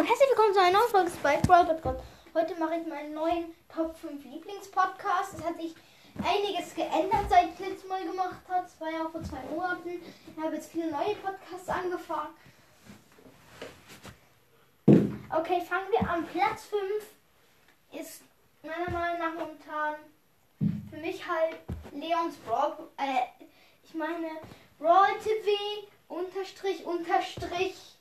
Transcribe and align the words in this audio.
und 0.00 0.06
herzlich 0.06 0.30
willkommen 0.30 0.54
zu 0.54 0.60
einer 0.62 0.78
neuen 0.78 0.88
Folge 0.88 1.10
Spike 1.10 1.46
Brawl 1.46 1.66
Podcast. 1.66 2.00
Heute 2.32 2.54
mache 2.58 2.76
ich 2.76 2.86
meinen 2.86 3.12
neuen 3.12 3.54
Top 3.68 3.94
5 3.94 4.24
Lieblingspodcast. 4.24 5.34
Es 5.34 5.44
hat 5.44 5.60
sich 5.60 5.74
einiges 6.24 6.74
geändert, 6.74 7.28
seit 7.28 7.50
ich 7.50 7.58
das 7.58 7.68
letzte 7.68 7.88
Mal 7.88 8.06
gemacht 8.06 8.40
habe. 8.48 8.62
Das 8.62 8.80
war 8.80 8.90
ja 8.90 9.06
vor 9.12 9.22
zwei 9.22 9.42
Monaten. 9.54 10.00
Ich 10.00 10.42
habe 10.42 10.54
jetzt 10.54 10.72
viele 10.72 10.90
neue 10.90 11.14
Podcasts 11.16 11.68
angefangen. 11.68 12.30
Okay, 14.86 15.60
fangen 15.68 15.90
wir 15.90 16.08
an. 16.08 16.26
Platz 16.28 16.64
5 16.64 18.00
ist 18.00 18.22
meiner 18.62 18.90
Meinung 18.90 19.18
nach 19.18 19.34
momentan 19.34 19.96
für 20.88 20.96
mich 20.96 21.28
halt 21.28 21.56
Leons 21.92 22.36
Brawl. 22.46 22.88
Äh, 22.96 23.44
ich 23.84 23.92
meine 23.92 24.30
Brawl 24.78 25.10
TV 25.22 25.86
unterstrich 26.08 26.86
unterstrich 26.86 27.99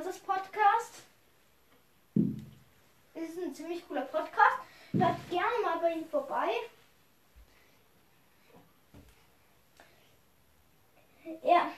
Stars 0.00 0.18
Podcast. 0.18 1.02
Ist 3.14 3.38
ein 3.38 3.54
ziemlich 3.54 3.86
cooler 3.86 4.02
Podcast. 4.02 4.58
Hört 4.92 5.30
gerne 5.30 5.58
mal 5.62 5.78
bei 5.78 5.92
ihm 5.92 6.08
vorbei. 6.08 6.50
Er, 11.42 11.70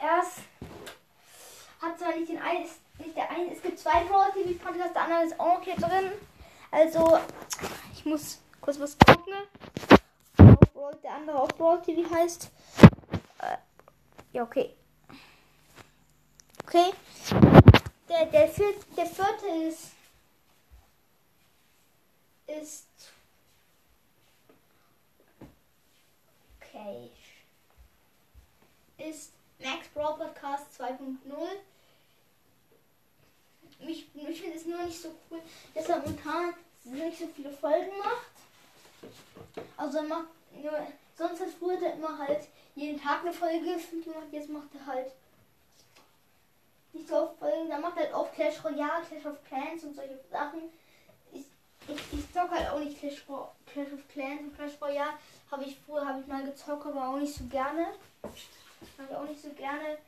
er 0.00 0.22
ist, 0.22 0.38
hat 1.82 1.98
zwar 1.98 2.16
nicht 2.16 2.30
den 2.30 2.40
einen, 2.40 2.66
nicht 2.98 3.16
der 3.16 3.30
eine, 3.30 3.52
es 3.52 3.60
gibt 3.60 3.78
zwei 3.78 4.04
Brawl 4.04 4.32
TV 4.32 4.64
Podcasts, 4.64 4.94
der 4.94 5.02
andere 5.02 5.24
ist 5.24 5.38
auch 5.38 5.60
hier 5.62 5.76
drin. 5.76 6.12
Also, 6.70 7.18
ich 7.92 8.06
muss 8.06 8.40
kurz 8.62 8.80
was 8.80 8.96
gucken. 8.98 9.34
Der 11.02 11.14
andere 11.14 11.38
auch 11.38 11.48
Brawl 11.48 11.82
TV 11.82 12.08
heißt. 12.10 12.50
Äh, 13.40 13.56
ja, 14.32 14.42
okay. 14.42 14.74
Okay. 16.74 16.90
Der, 18.08 18.24
der, 18.26 18.48
vierte, 18.48 18.86
der 18.96 19.04
vierte 19.04 19.46
ist. 19.68 19.90
Ist. 22.46 22.86
Okay. 26.58 27.10
Ist 28.96 29.32
Max 29.58 29.86
Brawl 29.88 30.16
Podcast 30.16 30.64
2.0. 30.80 31.18
Ich, 33.80 34.06
ich 34.14 34.40
finde 34.40 34.56
es 34.56 34.64
nur 34.64 34.82
nicht 34.82 35.02
so 35.02 35.10
cool, 35.30 35.42
dass 35.74 35.90
er 35.90 35.98
momentan 35.98 36.54
nicht 36.84 37.18
so 37.18 37.26
viele 37.36 37.50
Folgen 37.50 37.98
macht. 37.98 39.12
Also 39.76 39.98
er 39.98 40.04
macht. 40.04 40.28
Ja, 40.62 40.86
sonst 41.18 41.38
hat 41.38 41.50
früher 41.58 41.92
immer 41.92 42.16
halt 42.16 42.48
jeden 42.74 42.98
Tag 42.98 43.20
eine 43.20 43.32
Folge 43.34 43.60
gemacht. 43.60 44.28
Jetzt 44.32 44.48
macht 44.48 44.74
er 44.74 44.86
halt 44.86 45.12
nicht 46.92 47.08
so 47.08 47.16
oft 47.16 47.38
Folgen. 47.38 47.68
Da 47.68 47.78
macht 47.78 47.96
halt 47.96 48.12
oft 48.12 48.34
Clash 48.34 48.62
Royale, 48.64 49.04
Clash 49.08 49.26
of 49.26 49.42
Clans 49.44 49.84
und 49.84 49.94
solche 49.94 50.18
Sachen. 50.30 50.60
Ich, 51.32 51.44
ich, 51.88 52.12
ich 52.12 52.32
zocke 52.32 52.52
halt 52.52 52.70
auch 52.70 52.78
nicht 52.78 52.98
Clash, 52.98 53.24
Clash 53.66 53.92
of 53.92 54.08
Clans 54.08 54.40
und 54.42 54.56
Clash 54.56 54.80
Royale. 54.80 55.14
Habe 55.50 55.64
ich 55.64 55.78
früher 55.84 56.06
habe 56.06 56.20
ich 56.20 56.26
mal 56.26 56.44
gezockt, 56.44 56.86
aber 56.86 57.08
auch 57.08 57.18
nicht 57.18 57.34
so 57.34 57.44
gerne. 57.44 57.86
Habe 58.22 59.08
ich 59.10 59.16
auch 59.16 59.28
nicht 59.28 59.42
so 59.42 59.50
gerne. 59.50 59.98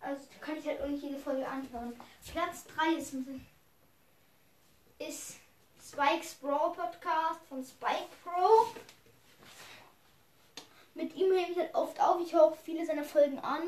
Also 0.00 0.22
kann 0.40 0.56
ich 0.56 0.66
halt 0.66 0.80
auch 0.82 0.88
nicht 0.88 1.02
jede 1.02 1.18
Folge 1.18 1.46
anhören. 1.46 1.98
Platz 2.30 2.64
3 2.76 2.94
ist, 2.94 3.14
ist 4.98 5.36
Spikes 5.82 6.34
Brawl 6.34 6.72
Podcast 6.72 7.40
von 7.48 7.64
Spike 7.64 8.08
Pro. 8.22 8.66
Mit 10.94 11.14
ihm 11.14 11.30
nehme 11.30 11.50
ich 11.50 11.58
halt 11.58 11.74
oft 11.74 12.00
auf. 12.00 12.20
Ich 12.20 12.32
höre 12.32 12.44
auch 12.44 12.56
viele 12.56 12.84
seiner 12.86 13.04
Folgen 13.04 13.38
an. 13.38 13.62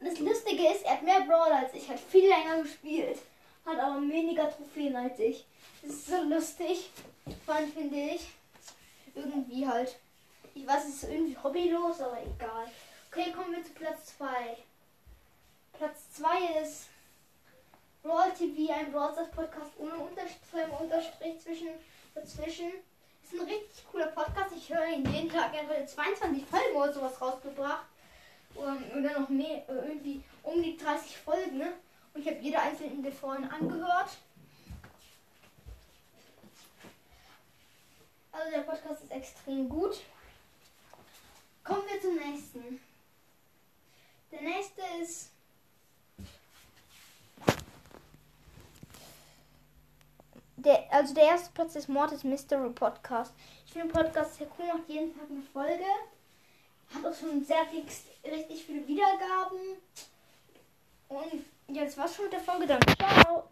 Das 0.00 0.18
Lustige 0.20 0.72
ist, 0.72 0.84
er 0.84 0.92
hat 0.92 1.02
mehr 1.02 1.20
Brawler 1.22 1.56
als 1.56 1.74
ich, 1.74 1.88
hat 1.88 1.98
viel 1.98 2.28
länger 2.28 2.62
gespielt, 2.62 3.18
hat 3.66 3.78
aber 3.78 4.00
weniger 4.00 4.48
Trophäen 4.48 4.94
als 4.94 5.18
ich. 5.18 5.44
Das 5.82 5.92
ist 5.92 6.06
so 6.06 6.22
lustig, 6.22 6.90
fand 7.44 7.72
finde 7.74 7.96
ich. 7.96 8.28
Irgendwie 9.14 9.66
halt. 9.66 9.98
Ich 10.54 10.66
weiß, 10.66 10.84
es 10.84 11.02
ist 11.02 11.10
irgendwie 11.10 11.36
hobbylos, 11.42 12.00
aber 12.00 12.18
egal. 12.22 12.70
Okay, 13.10 13.32
kommen 13.32 13.56
wir 13.56 13.64
zu 13.64 13.72
Platz 13.72 14.16
2. 14.18 14.26
Platz 15.72 16.10
2 16.16 16.62
ist 16.62 16.86
Brawl 18.04 18.30
TV, 18.32 18.72
ein 18.72 18.92
Brawl 18.92 19.12
Stars 19.12 19.30
Podcast 19.32 19.72
ohne 19.78 19.96
Unterstrich, 19.96 20.80
Unterstrich 20.80 21.40
zwischen, 21.40 21.68
dazwischen. 22.14 22.70
Ist 23.24 23.40
ein 23.40 23.46
richtig 23.46 23.84
cooler 23.90 24.06
Podcast. 24.06 24.54
Ich 24.56 24.72
höre 24.72 24.86
ihn 24.86 25.12
jeden 25.12 25.30
Tag. 25.30 25.52
Er 25.54 25.68
hat 25.68 25.90
22 25.90 26.44
Folgen 26.46 26.76
oder 26.76 26.92
sowas 26.92 27.20
rausgebracht 27.20 27.86
oder 28.54 29.20
noch 29.20 29.28
mehr, 29.28 29.68
äh, 29.68 29.88
irgendwie 29.88 30.22
um 30.42 30.62
die 30.62 30.76
30 30.76 31.16
Folgen. 31.18 31.58
Ne? 31.58 31.72
Und 32.14 32.22
ich 32.22 32.26
habe 32.26 32.38
jede 32.40 32.58
einzelne 32.58 33.02
der 33.02 33.12
vorhin 33.12 33.44
angehört. 33.44 34.18
Also 38.32 38.50
der 38.50 38.60
Podcast 38.60 39.02
ist 39.02 39.12
extrem 39.12 39.68
gut. 39.68 40.00
Kommen 41.64 41.82
wir 41.90 42.00
zum 42.00 42.16
nächsten. 42.16 42.80
Der 44.30 44.42
nächste 44.42 44.80
ist 45.02 45.30
der, 50.56 50.92
also 50.92 51.14
der 51.14 51.24
erste 51.24 51.50
Platz 51.52 51.76
ist 51.76 51.88
Mortis 51.88 52.24
Mystery 52.24 52.70
Podcast. 52.70 53.34
Ich 53.66 53.72
finde 53.72 53.92
Podcast 53.92 54.36
sehr 54.36 54.46
cool, 54.58 54.66
macht 54.66 54.88
jeden 54.88 55.14
Tag 55.14 55.28
eine 55.30 55.42
Folge. 55.42 55.84
Hat 56.94 57.04
auch 57.04 57.14
schon 57.14 57.44
sehr 57.44 57.66
viel, 57.66 57.84
richtig 58.30 58.64
viele 58.64 58.86
Wiedergaben. 58.86 59.58
Und 61.08 61.44
jetzt 61.68 61.96
war's 61.98 62.14
schon 62.14 62.26
mit 62.26 62.32
der 62.32 62.40
Folge. 62.40 62.66
Dann 62.66 62.80
ciao. 62.96 63.48